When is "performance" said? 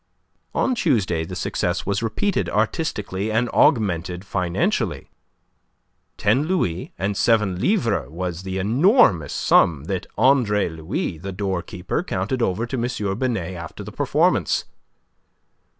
13.91-14.65